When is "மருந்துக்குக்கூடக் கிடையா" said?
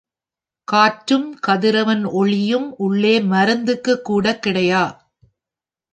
3.19-4.83